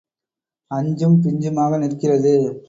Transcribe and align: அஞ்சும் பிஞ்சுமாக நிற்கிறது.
அஞ்சும் 0.71 1.17
பிஞ்சுமாக 1.23 1.77
நிற்கிறது. 1.77 2.35